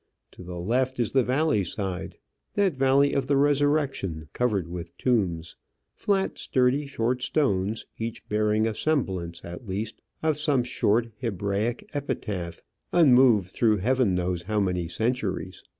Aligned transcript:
To 0.31 0.41
the 0.41 0.57
left 0.57 0.99
is 0.99 1.11
the 1.11 1.21
valley 1.21 1.63
side 1.63 2.17
that 2.55 2.75
valley 2.75 3.13
of 3.13 3.27
the 3.27 3.37
Resurrection 3.37 4.29
covered 4.33 4.67
with 4.67 4.97
tombs 4.97 5.57
flat, 5.93 6.39
sturdy, 6.39 6.87
short 6.87 7.21
stones, 7.21 7.85
each 7.99 8.27
bearing 8.27 8.65
a 8.65 8.73
semblance, 8.73 9.45
at 9.45 9.67
least, 9.67 10.01
of 10.23 10.39
some 10.39 10.63
short 10.63 11.09
Hebraic 11.19 11.87
epitaph, 11.93 12.63
unmoved 12.91 13.49
through 13.49 13.77
heaven 13.77 14.15
knows 14.15 14.41
how 14.41 14.59
many 14.59 14.87
centuries! 14.87 15.63